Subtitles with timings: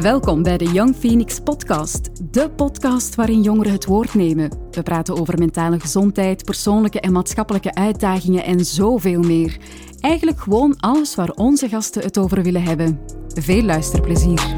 [0.00, 4.50] Welkom bij de Young Phoenix Podcast, de podcast waarin jongeren het woord nemen.
[4.70, 9.56] We praten over mentale gezondheid, persoonlijke en maatschappelijke uitdagingen en zoveel meer.
[10.00, 13.00] Eigenlijk gewoon alles waar onze gasten het over willen hebben.
[13.28, 14.54] Veel luisterplezier.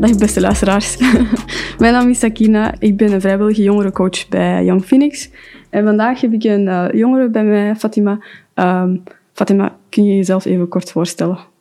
[0.00, 0.98] Dag beste luisteraars.
[1.78, 2.74] Mijn naam is Sakina.
[2.78, 5.30] Ik ben een vrijwillige jongerencoach bij Young Phoenix.
[5.70, 8.18] En vandaag heb ik een uh, jongere bij mij, Fatima.
[8.54, 9.02] Um,
[9.32, 11.54] Fatima, kun je jezelf even kort voorstellen?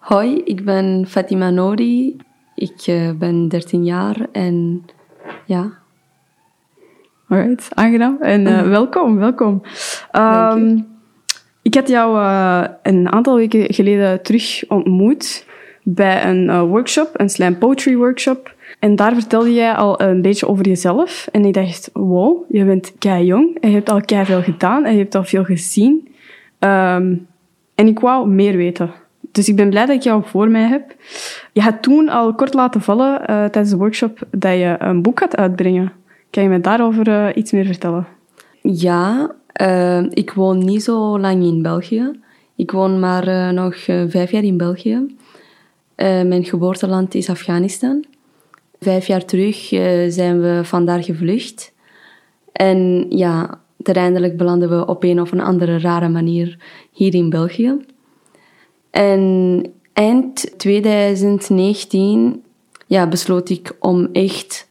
[0.00, 2.16] Hoi, ik ben Fatima Nori.
[2.54, 4.84] Ik uh, ben 13 jaar en
[5.46, 5.72] ja.
[7.28, 8.16] Alright, aangenaam.
[8.20, 9.62] En uh, welkom, welkom.
[10.12, 10.86] Um,
[11.62, 15.46] ik had jou uh, een aantal weken geleden terug ontmoet
[15.82, 18.54] bij een workshop, een slam poetry workshop.
[18.78, 21.28] En daar vertelde jij al een beetje over jezelf.
[21.32, 23.60] En ik dacht, wow, je bent kei jong.
[23.60, 26.08] En je hebt al kei veel gedaan en je hebt al veel gezien.
[26.58, 27.26] Um,
[27.74, 28.90] en ik wou meer weten.
[29.32, 30.94] Dus ik ben blij dat ik jou voor mij heb.
[31.52, 35.18] Je had toen al kort laten vallen uh, tijdens de workshop dat je een boek
[35.18, 35.92] gaat uitbrengen.
[36.30, 38.06] Kan je me daarover uh, iets meer vertellen?
[38.62, 42.10] Ja, uh, ik woon niet zo lang in België.
[42.56, 43.76] Ik woon maar nog
[44.08, 45.16] vijf jaar in België.
[45.96, 48.04] mijn geboorteland is Afghanistan.
[48.80, 49.56] Vijf jaar terug
[50.08, 51.72] zijn we vandaar gevlucht.
[52.52, 56.58] En ja, uiteindelijk belanden we op een of een andere rare manier
[56.92, 57.76] hier in België.
[58.90, 62.42] En eind 2019
[62.86, 64.68] ja, besloot ik om echt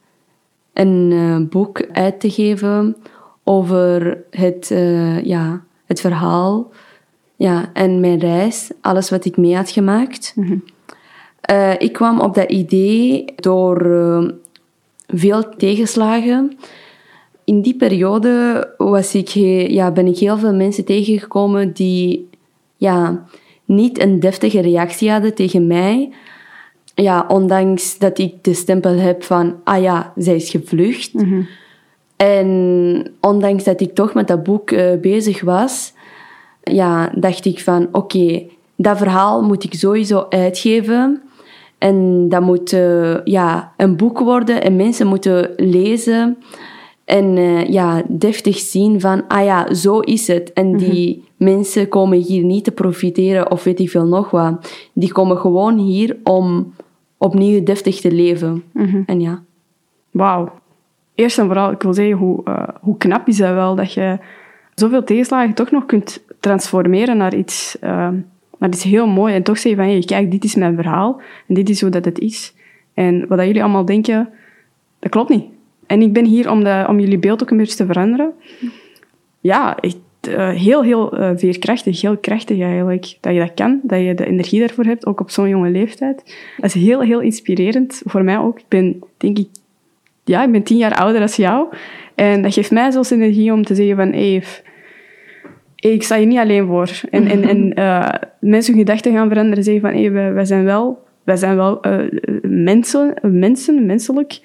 [0.74, 2.96] een uh, boek uit te geven
[3.44, 6.72] over het, uh, ja, het verhaal
[7.36, 10.34] ja, en mijn reis, alles wat ik mee had gemaakt.
[10.36, 10.64] Mm -hmm.
[11.52, 13.78] uh, ik kwam op dat idee door
[15.08, 16.58] veel tegenslagen.
[17.44, 19.28] In die periode was ik,
[19.70, 22.30] ja, ben ik heel veel mensen tegengekomen die
[22.78, 23.26] ja,
[23.70, 26.12] niet een deftige reactie hadden tegen mij.
[26.96, 31.14] Ja, ondanks dat ik de stempel heb van, ah ja, zij is gevlucht.
[31.14, 31.48] Mm -hmm.
[32.16, 35.94] En ondanks dat ik toch met dat boek uh, bezig was,
[36.64, 41.22] ja, dacht ik van, oké, okay, dat verhaal moet ik sowieso uitgeven.
[41.78, 46.38] En dat moet uh, ja, een boek worden en mensen moeten lezen.
[47.10, 50.54] En uh, ja, deftig zien van, ah ja, zo is het.
[50.54, 51.54] En die mm -hmm.
[51.54, 54.72] mensen komen hier niet te profiteren of weet ik veel nog wat.
[54.94, 56.74] Die komen gewoon hier om
[57.18, 58.64] opnieuw deftig te leven.
[58.74, 59.04] Mm -hmm.
[59.06, 59.44] En ja.
[60.12, 60.52] Wauw.
[61.16, 64.18] Eerst en vooral, ik wil zeggen, hoe, uh, hoe knap is dat wel dat je
[64.76, 67.90] zoveel tegenslagen toch nog kunt transformeren naar iets, uh,
[68.58, 69.34] naar iets heel mooi.
[69.34, 72.06] En toch zeggen van, hey, kijk, dit is mijn verhaal en dit is hoe dat
[72.06, 72.54] het is.
[72.94, 74.30] En wat dat jullie allemaal denken,
[75.00, 75.58] dat klopt niet.
[75.90, 78.34] En ik ben hier om, de, om jullie beeld ook een beetje te veranderen.
[79.40, 79.98] Ja, echt,
[80.30, 83.18] uh, heel, heel uh, veerkrachtig, heel krachtig eigenlijk.
[83.22, 86.36] Dat je dat kan, dat je de energie daarvoor hebt, ook op zo'n jonge leeftijd.
[86.58, 88.60] Dat is heel, heel inspirerend voor mij ook.
[88.60, 89.48] Ik ben, denk ik,
[90.24, 91.68] ja, ik ben tien jaar ouder dan jou.
[92.16, 94.44] En dat geeft mij zelfs energie om te zeggen van, hey,
[95.76, 96.90] ik sta hier niet alleen voor.
[97.10, 98.10] En, en, en uh,
[98.56, 101.82] mensen hun gedachten gaan veranderen, zeggen van, hey, wij, wij zijn wel, wij zijn wel
[102.42, 104.40] mensen, mensen, menselijk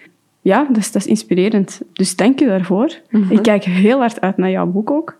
[0.44, 1.81] ja, dus dat is inspirerend.
[1.93, 3.00] Dus dank je daarvoor.
[3.10, 3.31] Mm -hmm.
[3.31, 5.16] Ik kijk heel hard uit naar jouw boek ook.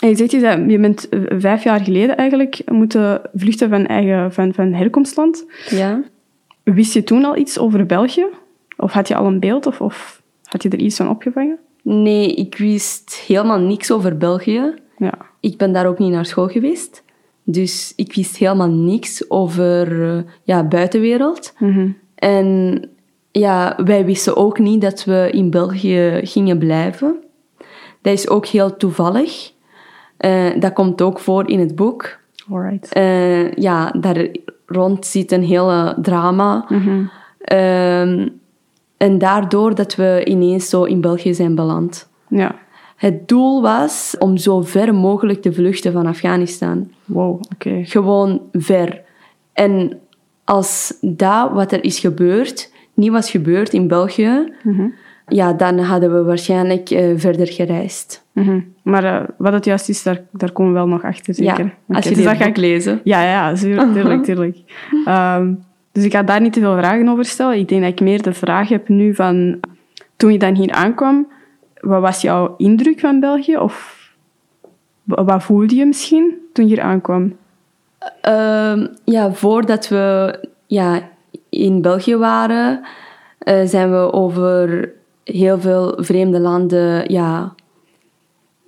[0.00, 4.32] En je zegt je, dat je bent vijf jaar geleden eigenlijk moeten vluchten van, eigen,
[4.32, 5.44] van, van herkomstland.
[5.68, 6.02] Ja.
[6.62, 8.26] Wist je toen al iets over België?
[8.76, 9.66] Of had je al een beeld?
[9.66, 11.58] Of, of had je er iets van opgevangen?
[11.82, 14.74] Nee, ik wist helemaal niks over België.
[14.98, 15.14] Ja.
[15.40, 17.02] Ik ben daar ook niet naar school geweest.
[17.44, 21.54] Dus ik wist helemaal niks over ja, buitenwereld.
[21.58, 21.96] Mm -hmm.
[22.14, 22.88] En
[23.40, 27.16] ja, wij wisten ook niet dat we in België gingen blijven.
[28.02, 29.52] Dat is ook heel toevallig.
[30.20, 32.18] Uh, dat komt ook voor in het boek.
[32.50, 32.96] Alright.
[32.96, 34.26] Uh, ja, daar
[34.66, 36.64] rond zit een hele drama.
[36.68, 37.10] Mm -hmm.
[37.52, 38.28] uh,
[38.96, 42.08] en daardoor dat we ineens zo in België zijn beland.
[42.28, 42.54] Ja.
[42.96, 46.90] Het doel was om zo ver mogelijk te vluchten van Afghanistan.
[47.04, 47.44] Wow, oké.
[47.54, 47.84] Okay.
[47.84, 49.02] Gewoon ver.
[49.52, 50.00] En
[50.44, 54.94] als dat wat er is gebeurd niet was gebeurd in België, mm -hmm.
[55.28, 58.26] ja, dan hadden we waarschijnlijk uh, verder gereisd.
[58.32, 58.72] Mm -hmm.
[58.82, 61.58] Maar uh, wat het juist is, daar, daar komen we wel nog achter, zeker?
[61.58, 63.00] Ja, okay, als je dus dat ga ik lezen.
[63.04, 63.54] Ja, ja,
[63.92, 64.56] tuurlijk, tuurlijk.
[65.08, 67.58] um, dus ik ga daar niet te veel vragen over stellen.
[67.58, 69.60] Ik denk dat ik meer de vraag heb nu van...
[70.16, 71.26] Toen je dan hier aankwam,
[71.80, 73.56] wat was jouw indruk van België?
[73.56, 74.04] Of
[75.04, 77.36] wat voelde je misschien toen je hier aankwam?
[78.28, 81.08] Uh, ja, voordat we ja,
[81.54, 82.80] in België waren,
[83.44, 84.92] uh, zijn we over
[85.24, 87.54] heel veel vreemde landen, ja...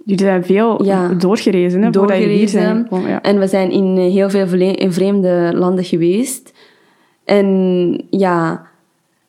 [0.05, 2.31] Jullie zijn veel ja, doorgerezen, hè, doorgerezen.
[2.31, 2.89] Hier zijn.
[2.91, 3.23] Ja.
[3.23, 4.47] En we zijn in heel veel
[4.91, 6.53] vreemde landen geweest.
[7.25, 8.67] En ja,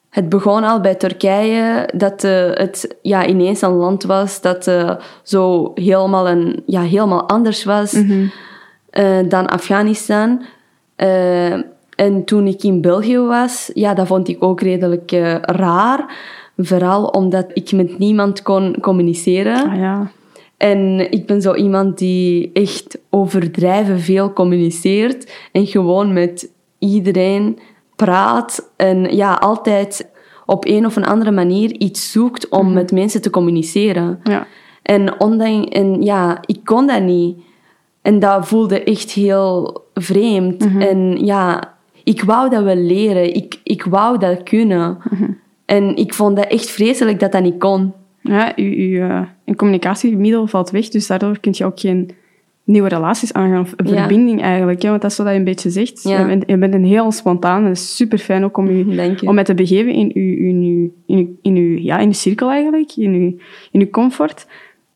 [0.10, 4.95] het begon al bij Turkije, dat uh, het ja, ineens een land was dat uh,
[5.24, 9.30] zo helemaal, een, ja, helemaal anders was mm -hmm.
[9.30, 10.42] dan Afghanistan.
[11.98, 15.12] En toen ik in België was, ja, dat vond ik ook redelijk
[15.42, 16.18] raar.
[16.58, 19.70] Vooral omdat ik met niemand kon communiceren.
[19.70, 20.12] Ah, ja.
[20.58, 27.60] En ik ben zo iemand die echt overdrijven veel communiceert en gewoon met iedereen
[27.96, 30.10] praat en ja, altijd
[30.46, 32.74] op een of een andere manier iets zoekt om mm -hmm.
[32.74, 34.20] met mensen te communiceren.
[34.24, 34.48] Ja.
[34.82, 37.38] En, ondanks, en ja, ik kon dat niet.
[38.02, 40.66] En dat voelde echt heel vreemd.
[40.66, 40.82] Mm -hmm.
[40.82, 41.76] En ja,
[42.07, 43.36] ik wou dat wel leren.
[43.36, 44.98] Ik, ik wou dat kunnen.
[45.00, 45.38] -hmm.
[45.65, 47.94] En ik vond dat echt vreselijk dat dat niet kon.
[48.21, 52.12] Ja, uw, uw, uh, uw communicatiemiddel valt weg, dus daardoor kun je ook geen
[52.63, 53.98] nieuwe relaties aangaan, of een Ja.
[53.98, 54.81] verbinding eigenlijk.
[54.81, 54.89] Hè?
[54.89, 56.04] Want dat is wat je een beetje zegt.
[56.04, 56.19] Ja.
[56.19, 58.86] Je, bent, je bent een heel spontaan en super fijn ook om je,
[59.21, 59.27] je.
[59.27, 62.13] om je te begeven in je, in je, in je, in je, ja, in je
[62.13, 63.36] cirkel eigenlijk, in je,
[63.71, 64.48] in je comfort.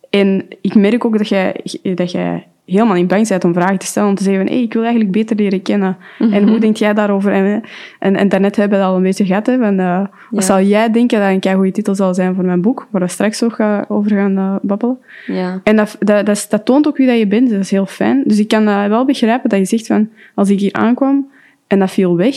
[0.09, 1.55] En ik merk ook dat jij,
[1.95, 4.63] dat jij helemaal niet bang bent om vragen te stellen, om te zeggen van, hey,
[4.63, 5.97] ik wil eigenlijk beter leren kennen.
[6.19, 7.31] En hoe denk jij daarover?
[7.31, 7.63] En,
[7.99, 10.63] en, en daarnet hebben we het al een beetje gehad, hè, van, uh, wat zou
[10.63, 13.53] jij denken dat een goede titel zal zijn voor mijn boek, waar we straks ook
[13.53, 14.97] gaan, over gaan uh, babbelen.
[15.25, 15.61] Ja.
[15.63, 17.49] En dat, dat, dat, is- dat toont ook wie dat je bent.
[17.49, 18.23] Dat is heel fijn.
[18.25, 20.09] Dus ik kan wel begrijpen dat je zegt van...
[20.35, 21.27] Als ik hier aankwam
[21.67, 22.35] en dat viel weg...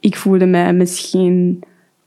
[0.00, 1.62] Ik voelde mij misschien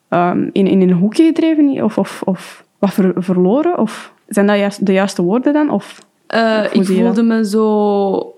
[0.09, 3.77] um, in, in een hoekje gedreven of, of, of wat ver, verloren.
[3.77, 5.69] Of zijn dat juist, de juiste woorden dan?
[5.69, 8.33] Of, Uh, hoe ik voelde me zo...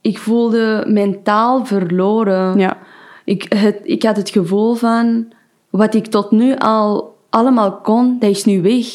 [0.00, 2.58] Ik voelde mentaal verloren.
[2.58, 2.78] ja.
[3.24, 5.32] Ik, het, ik had het gevoel van...
[5.70, 8.86] Wat ik tot nu al allemaal kon, dat is nu weg.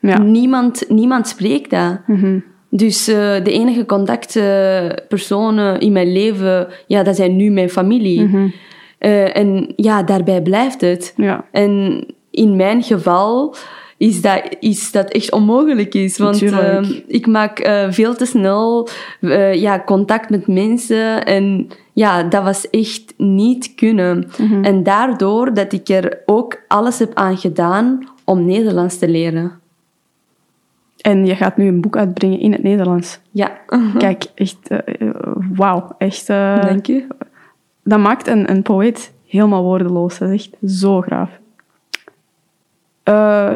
[0.00, 0.18] Ja.
[0.18, 1.98] Niemand, niemand spreekt dat.
[2.06, 2.38] Mhm.
[2.68, 8.22] Dus eh, de enige contactpersonen in mijn leven, ja, dat zijn nu mijn familie.
[8.22, 8.48] Mhm.
[8.98, 11.14] Eh, en ja, daarbij blijft het.
[11.16, 11.44] Ja.
[11.50, 13.54] En in mijn geval
[14.02, 16.18] is dat, is dat echt onmogelijk is.
[16.18, 16.84] Want Natuurlijk.
[16.84, 18.88] eh, ik maak eh, veel te snel
[19.20, 21.24] eh, ja, contact met mensen.
[21.24, 24.28] En ja, dat was echt niet kunnen.
[24.38, 24.64] Mhm.
[24.64, 29.52] En daardoor dat ik er ook alles heb aan gedaan om Nederlands te leren.
[31.00, 33.20] En je gaat nu een boek uitbrengen in het Nederlands.
[33.30, 33.60] Ja,
[33.98, 34.68] Kijk, echt...
[34.68, 34.78] eh,
[35.54, 35.94] Wauw.
[35.98, 36.26] Echt...
[36.26, 37.06] dank je.
[37.84, 40.18] dat maakt een, een poëet helemaal woordeloos.
[40.18, 41.30] Dat is echt zo graaf.
[43.02, 43.52] Eh,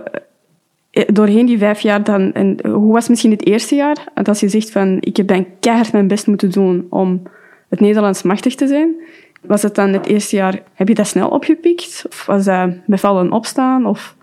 [1.12, 4.08] doorheen die vijf jaar dan, en hoe was misschien het eerste jaar?
[4.14, 7.22] Want als je zegt van, ik heb dan keihard mijn best moeten doen om
[7.68, 8.94] het Nederlands machtig te zijn.
[9.42, 12.04] Was het dan het eerste jaar, heb je dat snel opgepikt?
[12.08, 13.86] Of was dat met vallen opstaan?
[13.86, 14.16] Of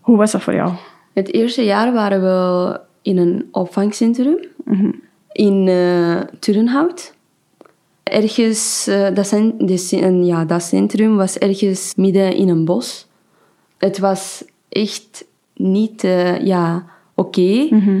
[0.00, 0.72] hoe was dat voor jou?
[1.12, 4.90] Het eerste jaar waren we in een opvangcentrum Mhm.
[5.32, 7.14] in eh Turnhout.
[8.02, 13.08] Ergens, eh, dat, de ce- en ja, dat centrum was ergens midden in een bos.
[13.78, 15.24] Het was echt
[15.62, 17.66] niet eh, ja, oké.
[17.70, 18.00] Mhm.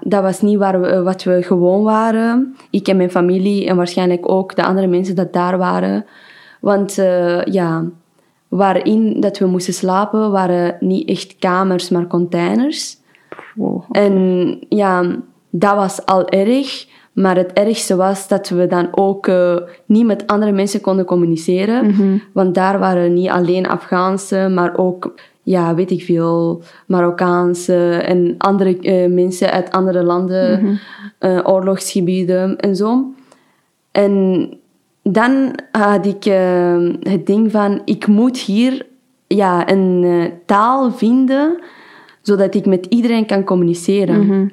[0.00, 2.56] Dat was niet waar we, wat we gewoon waren.
[2.70, 6.04] Ik en mijn familie en waarschijnlijk ook de andere mensen dat daar waren.
[6.60, 7.84] Want eh, ja,
[8.48, 12.96] waarin dat we moesten slapen waren niet echt kamers, maar containers.
[13.54, 13.82] Wow.
[13.90, 15.16] En ja,
[15.50, 16.86] dat was al erg.
[17.12, 21.94] Maar het ergste was dat we dan ook eh, niet met andere mensen konden communiceren.
[22.32, 25.14] Want daar waren niet alleen Afghaanse, maar ook,
[25.48, 30.78] ja, weet ik veel, Marokkaanse en andere eh, mensen uit andere landen,
[31.18, 33.12] eh, oorlogsgebieden en zo.
[33.90, 34.48] En
[35.02, 38.86] dan had ik eh, het ding van, ik moet hier
[39.26, 41.60] ja, een taal vinden
[42.28, 44.52] zodat ik met iedereen kan communiceren.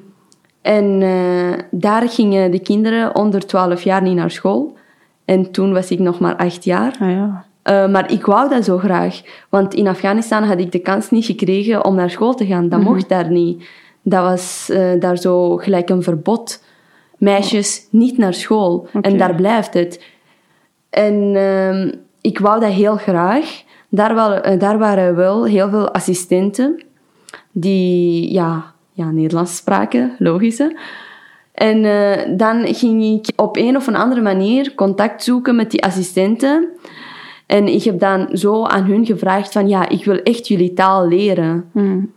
[0.62, 4.76] En eh, daar gingen de kinderen onder 12 jaar niet naar school.
[5.24, 6.96] En toen was ik nog maar 8 jaar.
[7.00, 7.44] Ah ja.
[7.66, 9.20] Eh, maar ik wou dat zo graag.
[9.48, 12.68] Want in Afghanistan had ik de kans niet gekregen om naar school te gaan.
[12.68, 13.68] Dat mocht daar niet.
[14.02, 16.64] Dat was eh, daar zo gelijk een verbod.
[17.18, 18.88] Meisjes niet naar school.
[19.00, 20.04] En daar blijft het.
[20.90, 23.62] En ehm, ik wou dat heel graag.
[23.88, 26.84] Daar, wel, eh, daar waren wel heel veel assistenten
[27.52, 30.58] die ja, ja, Nederlands spraken, logisch.
[30.58, 30.66] hè.
[31.52, 31.82] En
[32.36, 36.68] dan ging ik op een of een andere manier contact zoeken met die assistenten.
[37.46, 41.08] En ik heb dan zo aan hun gevraagd van, ja, ik wil echt jullie taal
[41.08, 41.70] leren.
[41.72, 42.12] Mm.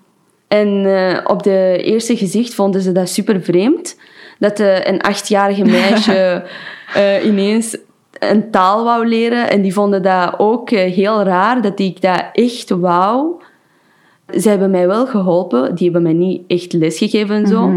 [0.47, 3.97] En eh, op de eerste gezicht vonden ze dat super vreemd.
[4.39, 6.43] Dat eh, een achtjarige meisje
[6.93, 7.77] eh, ineens
[8.19, 9.49] een taal wou leren.
[9.49, 13.41] En die vonden dat ook heel raar, dat ik dat echt wou.
[14.37, 15.75] Ze hebben mij wel geholpen.
[15.75, 17.67] Die hebben mij niet echt lesgegeven en zo.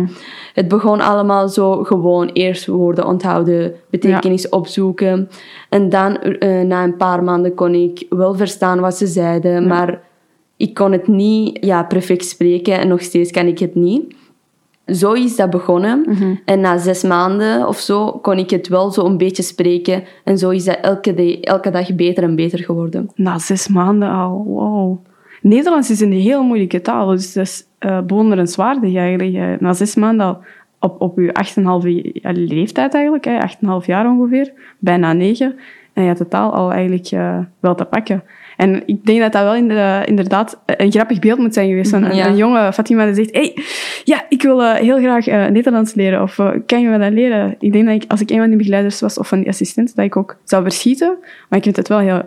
[0.55, 5.29] Het begon allemaal zo gewoon eerst woorden onthouden, betekenis opzoeken.
[5.69, 9.67] En dan eh, na een paar maanden kon ik wel verstaan wat ze zeiden.
[9.67, 10.01] Maar
[10.57, 14.15] ik kon het niet ja, perfect spreken en nog steeds kan ik het niet.
[14.87, 16.05] Zo is dat begonnen.
[16.45, 20.05] En na zes maanden of zo kon ik het wel zo een beetje spreken.
[20.25, 23.11] En zo is dat elke, day- elke dag beter en beter geworden.
[23.15, 24.99] Na zes maanden al, wow.
[25.43, 29.35] Nederlands is een heel moeilijke taal, dus dat is eh bewonderenswaardig eigenlijk.
[29.35, 30.39] Eh, Na zes maanden al
[30.79, 33.39] op, op je 8,5 jaar leeftijd eigenlijk, hè,
[33.81, 35.55] 8,5 jaar ongeveer, bijna 9,
[35.93, 38.23] en je had de taal al eigenlijk eh, wel te pakken.
[38.57, 39.55] En ik denk dat dat wel
[40.05, 41.91] inderdaad, een grappig beeld moet zijn geweest.
[41.91, 42.27] Van een, Ja.
[42.27, 43.57] een jonge Fatima die zegt, hey,
[44.05, 46.23] ja, ik wil heel graag Nederlands leren.
[46.23, 46.35] Of
[46.67, 47.57] kan je me dat leren?
[47.59, 49.95] Ik denk dat ik, als ik een van die begeleiders was, of van die assistenten,
[49.97, 51.17] dat ik ook zou verschieten.
[51.49, 52.23] Maar ik vind het wel heel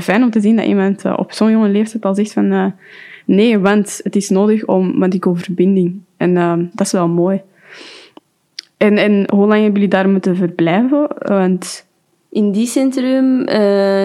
[0.00, 2.52] fijn om te zien dat iemand eh, op zo'n jonge leeftijd al zegt van...
[2.52, 2.66] eh,
[3.24, 4.98] nee, want het is nodig om...
[4.98, 6.00] Want ik wil verbinding.
[6.16, 7.40] En eh, dat is wel mooi.
[8.76, 11.08] En, en hoe lang hebben jullie daar moeten verblijven?
[11.18, 11.86] Want...
[12.28, 13.48] In die centrum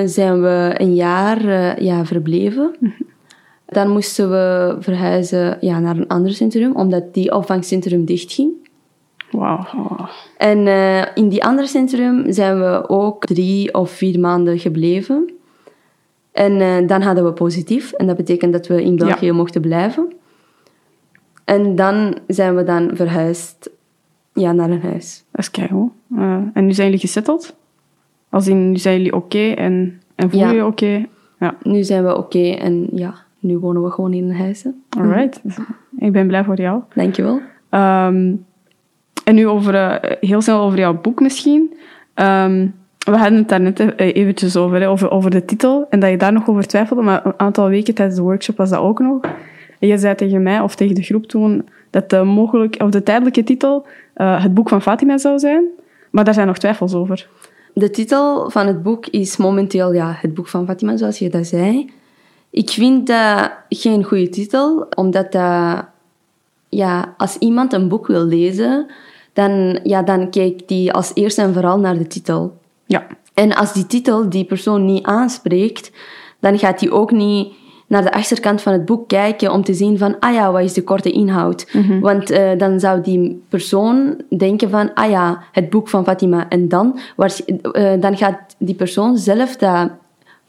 [0.07, 1.43] zijn we een jaar
[1.83, 2.75] ja, verbleven.
[3.65, 8.51] Dan moesten we verhuizen ja, naar een ander centrum, omdat die opvangcentrum dichtging.
[9.31, 9.65] Wauw.
[10.37, 10.67] En
[11.15, 15.38] in die andere centrum zijn we ook drie of vier maanden gebleven.
[16.39, 17.91] En eh, dan hadden we positief.
[17.91, 20.13] En dat betekent dat we in België mochten blijven.
[21.45, 23.69] En dan zijn we dan verhuisd
[24.33, 25.23] ja, naar een huis.
[25.31, 25.91] Dat is keigoed.
[26.15, 27.55] Eh, en nu zijn jullie gesetteld?
[28.29, 30.55] Als in, nu zijn jullie oké en, en voelen Ja.
[30.55, 31.05] je oké?
[31.39, 34.63] Ja, Nu zijn we oké en ja, nu wonen we gewoon in een huis.
[34.63, 34.69] hè.
[34.99, 35.41] alright.
[35.97, 36.81] Ik ben blij voor jou.
[36.95, 37.39] Dankjewel.
[37.69, 38.33] Ehm,
[39.23, 41.73] en nu over, eh, heel snel over jouw boek misschien.
[42.13, 42.67] Ehm,
[43.11, 45.85] we hadden het daar net e- eventjes over, over, over de titel.
[45.89, 47.01] En dat je daar nog over twijfelde.
[47.01, 49.21] Maar een aantal weken tijdens de workshop was dat ook nog.
[49.79, 53.03] En je zei tegen mij, of tegen de groep toen, dat de, mogelijk, of de
[53.03, 55.65] tijdelijke titel eh, het boek van Fatima zou zijn.
[56.09, 57.27] Maar daar zijn nog twijfels over.
[57.73, 61.47] De titel van het boek is momenteel ja, het boek van Fatima, zoals je dat
[61.47, 61.91] zei.
[62.49, 65.85] Ik vind dat geen goede titel, omdat dat,
[66.69, 68.85] ja, als iemand een boek wil lezen,
[69.33, 72.57] dan, ja, dan kijkt die als eerste en vooral naar de titel.
[72.89, 75.91] Ja, En als die titel die persoon niet aanspreekt,
[76.39, 77.53] dan gaat hij ook niet
[77.87, 80.73] naar de achterkant van het boek kijken om te zien van, ah ja, wat is
[80.73, 81.71] de korte inhoud?
[82.01, 86.49] Want eh, dan zou die persoon denken van, ah ja, het boek van Fatima.
[86.49, 89.91] En dan, eh, dan gaat die persoon zelf dat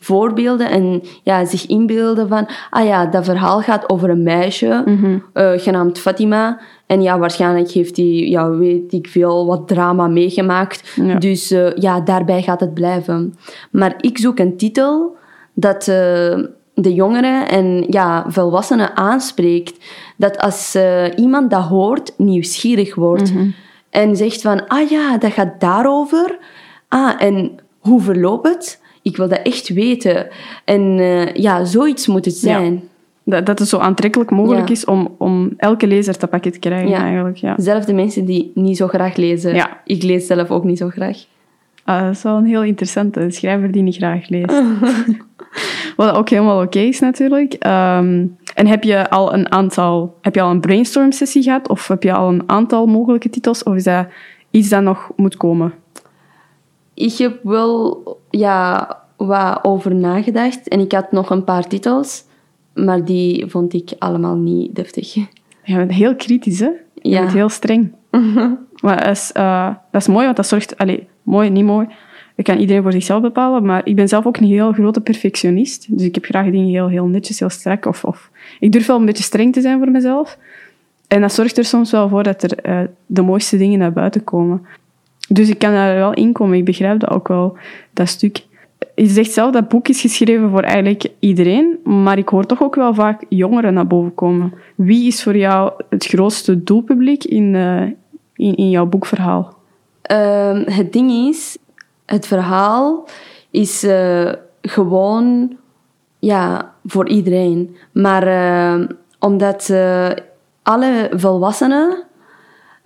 [0.01, 4.85] voorbeelden en ja, zich inbeelden van, ah ja, dat verhaal gaat over een meisje
[5.33, 6.61] eh, genaamd Fatima.
[6.87, 10.93] En ja, waarschijnlijk heeft hij, ja, weet ik veel, wat drama meegemaakt.
[10.97, 11.19] Ja.
[11.19, 13.35] Dus eh, ja, daarbij gaat het blijven.
[13.71, 15.17] Maar ik zoek een titel
[15.55, 16.39] dat eh,
[16.75, 19.85] de jongeren en ja, volwassenen aanspreekt.
[20.17, 20.77] Dat als
[21.17, 23.33] iemand dat hoort, nieuwsgierig wordt.
[23.91, 26.39] En zegt van, ah ja, dat gaat daarover.
[26.89, 28.80] Ah, en hoe verloopt het?
[29.03, 30.27] Ik wil dat echt weten.
[30.65, 32.59] En eh, ja, zoiets moet het Ja.
[32.59, 32.83] zijn.
[33.25, 34.75] dat, dat het zo aantrekkelijk mogelijk Ja.
[34.75, 37.03] is om, om elke lezer te pakken te krijgen Ja.
[37.03, 37.37] eigenlijk.
[37.37, 37.55] Ja.
[37.59, 39.55] Zelf de mensen die niet zo graag lezen.
[39.55, 39.81] Ja.
[39.85, 41.19] Ik lees zelf ook niet zo graag.
[41.85, 44.63] Ah, dat is wel een heel interessante schrijver die niet graag leest.
[45.97, 47.55] Wat ook helemaal oké is natuurlijk.
[47.55, 51.69] Ehm, en heb je al een aantal, heb je al een brainstorm sessie gehad?
[51.69, 53.63] Of heb je al een aantal mogelijke titels?
[53.63, 54.07] Of is dat
[54.51, 55.73] iets dat nog moet komen?
[57.01, 62.25] Ik heb wel ja, wat over nagedacht en ik had nog een paar titels,
[62.75, 65.15] maar die vond ik allemaal niet deftig.
[65.15, 66.71] Je bent heel kritisch, hè?
[66.95, 67.21] Je Ja.
[67.21, 67.93] bent heel streng.
[68.85, 70.79] maar dat is, eh, dat is mooi, want dat zorgt...
[70.79, 71.87] Allee, mooi, niet mooi.
[72.37, 75.87] Dat kan iedereen voor zichzelf bepalen, maar ik ben zelf ook een heel grote perfectionist.
[75.91, 77.87] Dus ik heb graag dingen heel, heel netjes, heel strak.
[77.87, 78.31] Of, of,
[78.61, 80.39] ik durf wel een beetje streng te zijn voor mezelf.
[81.09, 84.25] En dat zorgt er soms wel voor dat er eh, de mooiste dingen naar buiten
[84.25, 84.67] komen.
[85.33, 86.59] Dus ik kan daar wel in komen.
[86.59, 87.57] Ik begrijp dat ook wel,
[87.93, 88.45] dat stuk.
[88.95, 92.75] Je zegt zelf dat boek is geschreven voor eigenlijk iedereen, maar ik hoor toch ook
[92.75, 94.55] wel vaak jongeren naar boven komen.
[94.75, 97.83] Wie is voor jou het grootste doelpubliek in, eh,
[98.35, 99.55] in, in jouw boekverhaal?
[100.03, 101.59] Ehm, het ding is,
[102.07, 103.09] het verhaal
[103.51, 104.33] is eh,
[104.63, 105.57] gewoon
[106.19, 107.77] ja, voor iedereen.
[107.93, 108.87] Maar eh,
[109.19, 110.11] omdat eh,
[110.63, 112.03] alle volwassenen,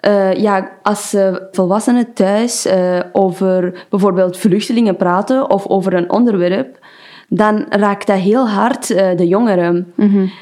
[0.05, 6.79] eh, ja, als eh, volwassenen thuis eh, over bijvoorbeeld vluchtelingen praten of over een onderwerp,
[7.29, 9.93] dan raakt dat heel hard de jongeren.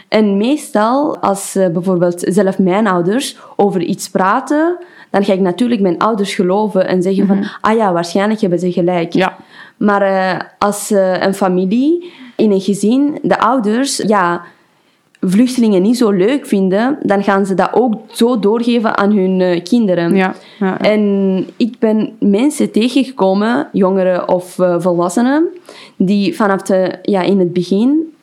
[0.08, 4.78] En meestal, als bijvoorbeeld zelf mijn ouders over iets praten,
[5.10, 8.72] dan ga ik natuurlijk mijn ouders geloven en zeggen van, ah ja, waarschijnlijk hebben ze
[8.72, 9.12] gelijk.
[9.12, 9.36] Ja.
[9.76, 10.90] Maar als
[11.20, 14.42] een familie, in een gezin, de ouders, ja,
[15.24, 19.62] vluchtelingen niet zo leuk vinden, dan gaan ze dat ook zo doorgeven aan hun eh,
[19.62, 20.14] kinderen.
[20.14, 20.80] Ja, ja, ja.
[20.80, 25.48] En ik ben mensen tegengekomen, jongeren of eh, volwassenen,
[25.96, 28.14] die vanaf de, ja, in het begin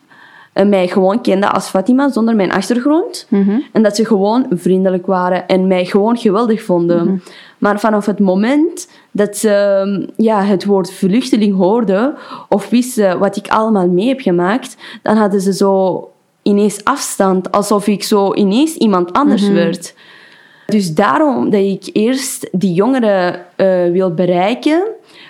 [0.52, 3.26] eh, mij gewoon kenden als Fatima zonder mijn achtergrond.
[3.72, 7.22] En dat ze gewoon vriendelijk waren en mij gewoon geweldig vonden.
[7.58, 12.14] Maar vanaf het moment dat ze mm, ja, het woord vluchteling hoorden
[12.48, 16.08] of wisten wat ik allemaal mee heb gemaakt, dan hadden ze zo
[16.42, 19.94] ineens afstand, alsof ik zo ineens iemand anders werd.
[20.66, 24.82] Dus daarom dat ik eerst die jongeren eh, wil bereiken.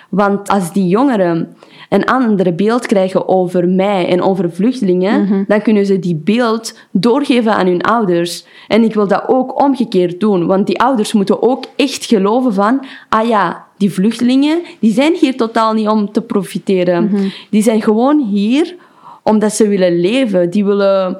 [0.09, 1.55] Want als die jongeren
[1.89, 7.53] een andere beeld krijgen over mij en over vluchtelingen, dan kunnen ze die beeld doorgeven
[7.53, 8.45] aan hun ouders.
[8.67, 12.85] En ik wil dat ook omgekeerd doen, want die ouders moeten ook echt geloven van,
[13.09, 17.31] ah ja, die vluchtelingen, die zijn hier totaal niet om te profiteren.
[17.49, 18.75] Die zijn gewoon hier
[19.23, 20.49] omdat ze willen leven.
[20.49, 21.17] Die willen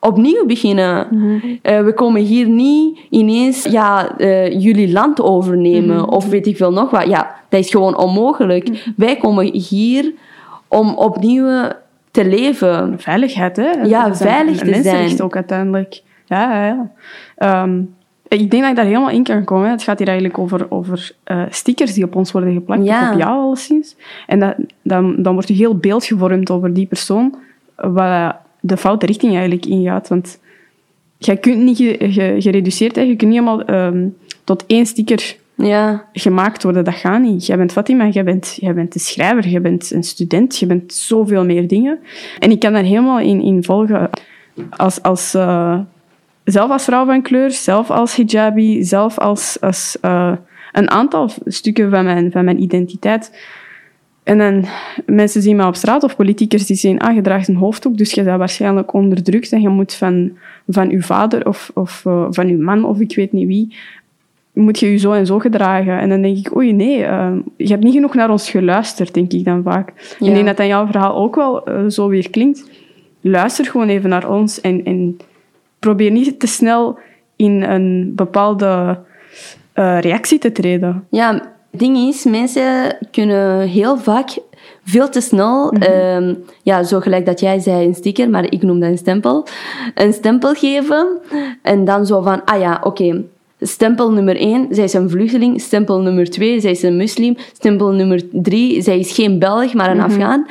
[0.00, 1.08] opnieuw beginnen.
[1.62, 6.72] Eh, we komen hier niet ineens ja, eh, jullie land overnemen of weet ik veel
[6.72, 7.06] nog wat.
[7.06, 8.92] Ja, dat is gewoon onmogelijk.
[8.96, 10.12] Wij komen hier
[10.68, 11.68] om opnieuw
[12.10, 12.94] te leven.
[12.98, 13.70] Veiligheid, hè?
[13.70, 15.22] Ja, veilig een te mensenrecht zijn.
[15.22, 16.02] ook uiteindelijk.
[16.24, 16.90] Ja, ja, ja.
[17.36, 17.80] Ehm,
[18.28, 19.70] ik denk dat ik daar helemaal in kan komen.
[19.70, 23.12] Het gaat hier eigenlijk over, over eh, stickers die op ons worden geplakt, Ja.
[23.12, 23.96] op jou alleszins.
[24.26, 27.34] En dat, dan, dan wordt er heel beeld gevormd over die persoon,
[27.76, 30.08] wat de foute richting eigenlijk ingaat.
[30.08, 30.38] Want
[31.18, 33.02] jij kunt niet ge- ge- gereduceerd, hè.
[33.02, 34.08] je kunt niet helemaal ehm,
[34.44, 36.84] tot één sticker Ja, gemaakt worden.
[36.84, 37.46] Dat gaat niet.
[37.46, 40.92] Jij bent Fatima, jij bent, jij bent de schrijver, jij bent een student, je bent
[40.92, 41.98] zoveel meer dingen.
[42.38, 44.10] En ik kan daar helemaal in, in volgen.
[44.70, 45.78] Als, als, eh,
[46.44, 50.32] zelf als vrouw van kleur, zelf als hijabi, zelf als, als eh,
[50.72, 53.38] een aantal stukken van mijn, van mijn identiteit.
[54.22, 54.64] En dan
[55.06, 58.12] mensen zien me op straat of politiekers die zien, ah, je draagt een hoofddoek, dus
[58.12, 60.32] je bent waarschijnlijk onderdrukt en je moet van,
[60.68, 63.76] van uw vader of, of eh, van uw man of ik weet niet wie,
[64.52, 65.98] moet je je zo en zo gedragen.
[65.98, 69.32] En dan denk ik, oei, nee, eh, je hebt niet genoeg naar ons geluisterd, denk
[69.32, 69.92] ik dan vaak.
[70.18, 70.26] Ja.
[70.26, 72.70] Ik denk dat dat jouw verhaal ook wel zo weer klinkt.
[73.20, 75.16] Luister gewoon even naar ons en, en
[75.84, 76.98] probeer niet te snel
[77.36, 78.98] in een bepaalde
[79.72, 81.06] eh, reactie te treden.
[81.10, 81.32] Ja,
[81.70, 84.28] het ding is, mensen kunnen heel vaak
[84.84, 88.80] veel te snel, ehm, ja, zo gelijk dat jij zei, een sticker, maar ik noem
[88.80, 89.46] dat een stempel,
[89.94, 91.06] een stempel geven.
[91.62, 93.22] En dan zo van, ah ja, oké,
[93.60, 97.90] stempel nummer 1, zij is een vluchteling, stempel nummer 2, zij is een moslim, stempel
[97.90, 100.46] nummer 3, zij is geen Belg, maar een Afghaan.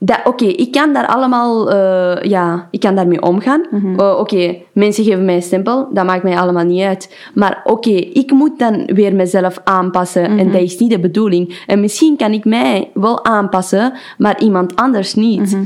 [0.00, 3.62] Dat- Oké, ik kan daar allemaal, eh, ja, ik kan daarmee omgaan.
[4.00, 7.16] Eh, oké, mensen geven mij een stempel, dat maakt mij allemaal niet uit.
[7.34, 11.62] Maar oké, ik moet dan weer mezelf aanpassen en dat is niet de bedoeling.
[11.66, 15.56] En misschien kan ik mij wel aanpassen, maar iemand anders niet.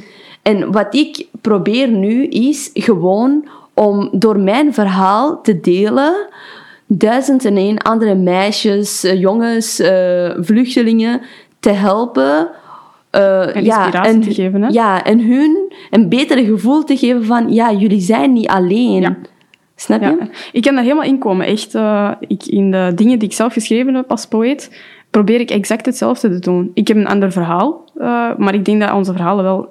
[0.42, 6.14] En wat ik probeer nu is gewoon om door mijn verhaal te delen
[6.86, 9.80] duizend en één andere meisjes, eh, jongens,
[10.40, 11.20] vluchtelingen
[11.60, 12.48] te helpen.
[13.12, 14.68] Eh, En inspiratie te geven, hè?
[14.68, 19.00] Ja, en hun een betere gevoel te geven van, ja, jullie zijn niet alleen.
[19.00, 19.16] Ja.
[19.76, 20.06] Snap je?
[20.06, 21.46] Ja, ik kan daar helemaal in komen.
[21.46, 25.50] Echt, eh, ik, in de dingen die ik zelf geschreven heb als poëet, probeer ik
[25.50, 26.70] exact hetzelfde te doen.
[26.74, 29.68] Ik heb een ander verhaal, eh, maar ik denk dat onze verhalen wel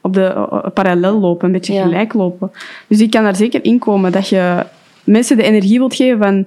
[0.00, 1.82] op de parallel lopen, een beetje Ja.
[1.82, 2.50] gelijk lopen.
[2.86, 4.66] Dus ik kan daar zeker in komen dat je
[5.04, 6.46] mensen de energie wilt geven van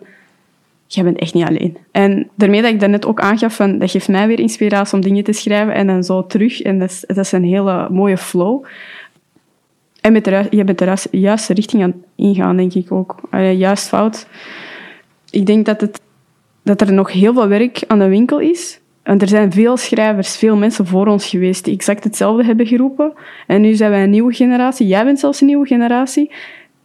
[0.94, 1.78] jij bent echt niet alleen.
[1.92, 5.24] En daarmee dat ik daarnet ook aangaf, van, dat geeft mij weer inspiratie om dingen
[5.24, 6.62] te schrijven en dan zo terug.
[6.62, 8.66] En dat is, is een hele mooie flow.
[10.02, 13.16] En met je bent de juiste richting aan ingaan, denk ik ook.
[13.30, 14.28] Allee, juist fout.
[15.30, 16.02] Ik denk dat, het,
[16.64, 18.80] dat er nog heel veel werk aan de winkel is.
[19.04, 23.14] En er zijn veel schrijvers, veel mensen voor ons geweest die exact hetzelfde hebben geroepen.
[23.48, 24.88] En nu zijn wij een nieuwe generatie.
[24.88, 26.32] Jij bent zelfs een nieuwe generatie.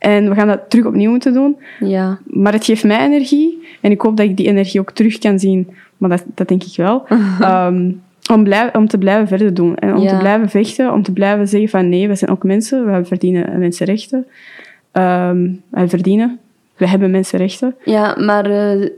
[0.04, 1.56] En we gaan dat terug opnieuw moeten doen.
[1.80, 2.18] Ja.
[2.24, 3.66] Maar het geeft mij energie.
[3.80, 5.70] En ik hoop dat ik die energie ook terug kan zien.
[5.96, 7.04] Maar dat, dat denk ik wel.
[7.40, 7.90] Ehm,
[8.32, 9.76] om, blij- om te blijven verder doen.
[9.76, 10.08] En om Ja.
[10.08, 10.92] te blijven vechten.
[10.92, 12.92] Om te blijven zeggen van nee, we zijn ook mensen.
[12.92, 14.26] We verdienen mensenrechten.
[14.92, 16.38] Wij verdienen.
[16.76, 17.74] We hebben mensenrechten.
[17.84, 18.88] Ja, maar eh,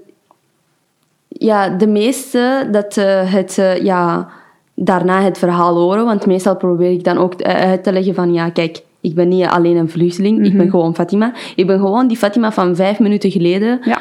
[1.28, 4.28] ja, de meeste dat eh, het, eh, ja,
[4.74, 8.50] daarna het verhaal horen, want meestal probeer ik dan ook uit te leggen van, ja,
[8.50, 11.32] kijk, ik ben niet alleen een vluchteling, ik ben gewoon Fatima.
[11.56, 13.78] Ik ben gewoon die Fatima van vijf minuten geleden.
[13.82, 14.00] Ja.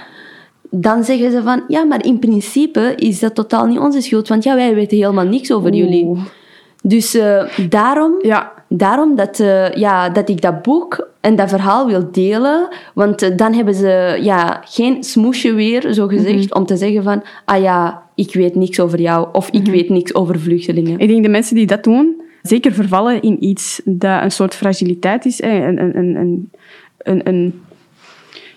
[0.69, 4.43] Dan zeggen ze van, ja, maar in principe is dat totaal niet onze schuld, want
[4.43, 6.17] ja, wij weten helemaal niks over jullie.
[6.83, 11.87] Dus eh, daarom Ja, Daarom dat, eh, ja, dat ik dat boek en dat verhaal
[11.87, 12.67] wil delen.
[12.93, 17.23] Want eh, dan hebben ze ja, geen smoesje weer, zo gezegd, om te zeggen van...
[17.45, 19.27] Ah ja, ik weet niks over jou.
[19.31, 20.99] Of ik weet niks over vluchtelingen.
[20.99, 25.25] ik denk de mensen die dat doen, zeker vervallen in iets dat een soort fragiliteit
[25.25, 25.41] is.
[25.41, 26.51] Een, een, een,
[26.97, 27.61] een, een,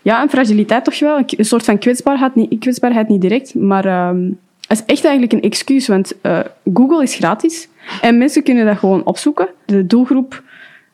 [0.03, 1.23] ja, een fragiliteit toch wel.
[1.27, 5.51] Een soort van kwetsbaarheid, niet, kwetsbaarheid niet direct, maar um, het is echt eigenlijk een
[5.51, 6.41] excuus, want uh,
[6.75, 7.69] Google is gratis
[8.01, 9.49] en mensen kunnen dat gewoon opzoeken.
[9.65, 10.43] De doelgroep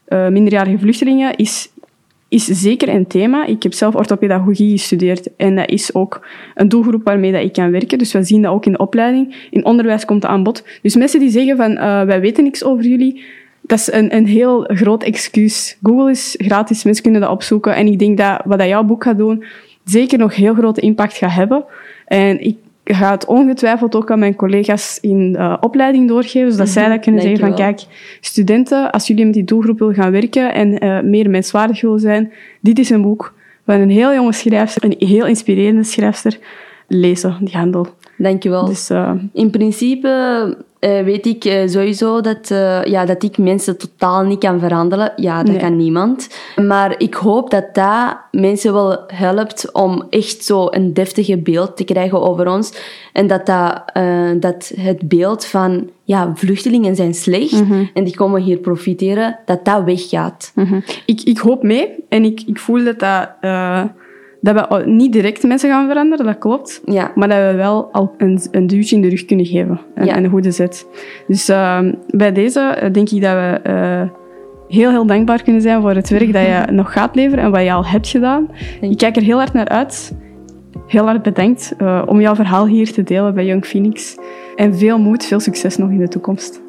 [0.09, 1.69] uh, minderjarige vluchtelingen is
[2.35, 3.47] is zeker een thema.
[3.47, 7.71] Ik heb zelf orthopedagogie gestudeerd en dat is ook een doelgroep waarmee dat ik kan
[7.71, 7.99] werken.
[7.99, 9.49] Dus we zien dat ook in de opleiding.
[9.51, 10.65] In onderwijs komt dat aan bod.
[10.83, 13.23] Dus mensen die zeggen van uh, wij weten niks over jullie,
[13.63, 15.79] dat is een, een heel groot excuus.
[15.83, 17.75] Google is gratis, mensen kunnen dat opzoeken.
[17.75, 19.45] En ik denk dat wat dat jouw boek gaat doen,
[19.85, 21.65] zeker nog heel grote impact gaat hebben.
[22.07, 26.89] En ik ga het ongetwijfeld ook aan mijn collega's in de opleiding doorgeven, zodat zij
[26.89, 27.81] dat kunnen zeggen van kijk,
[28.21, 32.33] studenten, als jullie met die doelgroep willen gaan werken en uh, meer menswaardig willen zijn,
[32.61, 33.35] dit is een boek
[33.67, 36.39] van een heel jonge schrijfster, een heel inspirerende schrijfster,
[36.89, 37.87] lezen, die handel.
[38.17, 38.65] Dankjewel.
[38.65, 43.79] Dus, uh, in principe uh, weet ik uh, sowieso dat, uh, ja, dat ik mensen
[43.79, 45.13] totaal niet kan veranderen.
[45.17, 45.61] Ja, dat nee.
[45.61, 46.29] kan niemand.
[46.57, 51.85] Maar ik hoop dat dat mensen wel helpt om echt zo een deftige beeld te
[51.85, 52.73] krijgen over ons.
[53.13, 53.83] En dat, dat,
[54.41, 57.91] dat het beeld van ja, vluchtelingen zijn slecht mm -hmm.
[57.95, 60.53] en die komen hier profiteren, dat dat weggaat.
[60.55, 60.83] Mm -hmm.
[61.07, 63.29] ik, ik hoop mee en ik, ik voel dat dat
[64.45, 66.81] dat we niet direct mensen gaan veranderen, dat klopt.
[66.85, 67.13] Ja.
[67.15, 69.81] Maar dat we wel al een, een duwtje in de rug kunnen geven.
[69.95, 70.17] En, ja.
[70.17, 70.87] een goede zet.
[71.27, 74.09] Dus uh, bij deze uh, denk ik dat we uh,
[74.69, 77.63] heel, heel dankbaar kunnen zijn voor het werk dat je nog gaat leveren en wat
[77.63, 78.51] je al hebt gedaan.
[78.81, 80.13] Ik kijk er heel hard naar uit.
[80.87, 81.75] Heel hard bedankt
[82.07, 84.17] om jouw verhaal hier te delen bij Young Phoenix.
[84.57, 86.63] En veel moed, veel succes nog in de toekomst.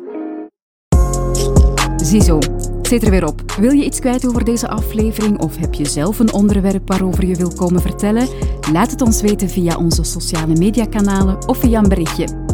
[1.95, 2.39] Ziezo,
[2.87, 3.51] zit er weer op.
[3.59, 7.35] Wil je iets kwijt over deze aflevering of heb je zelf een onderwerp waarover je
[7.35, 8.27] wil komen vertellen?
[8.71, 12.44] Laat het ons weten via onze sociale mediakanalen of via een berichtje.